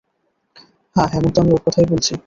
[0.95, 2.13] হ্যাঁ, হেমন্ত আমি ওর কথাই বলছি।